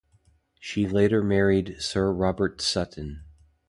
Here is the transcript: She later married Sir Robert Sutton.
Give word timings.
She 0.59 0.87
later 0.87 1.21
married 1.21 1.75
Sir 1.79 2.11
Robert 2.11 2.59
Sutton. 2.59 3.23